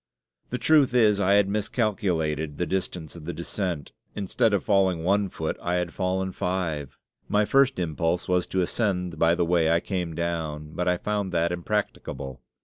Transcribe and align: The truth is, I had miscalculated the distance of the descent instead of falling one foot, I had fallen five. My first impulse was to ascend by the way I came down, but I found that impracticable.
The 0.49 0.57
truth 0.57 0.95
is, 0.95 1.19
I 1.19 1.33
had 1.33 1.47
miscalculated 1.47 2.57
the 2.57 2.65
distance 2.65 3.15
of 3.15 3.25
the 3.25 3.33
descent 3.33 3.91
instead 4.15 4.51
of 4.51 4.63
falling 4.63 5.03
one 5.03 5.29
foot, 5.29 5.57
I 5.61 5.75
had 5.75 5.93
fallen 5.93 6.31
five. 6.31 6.97
My 7.29 7.45
first 7.45 7.77
impulse 7.77 8.27
was 8.27 8.47
to 8.47 8.61
ascend 8.63 9.19
by 9.19 9.35
the 9.35 9.45
way 9.45 9.69
I 9.69 9.79
came 9.79 10.15
down, 10.15 10.71
but 10.73 10.87
I 10.87 10.97
found 10.97 11.31
that 11.33 11.51
impracticable. 11.51 12.41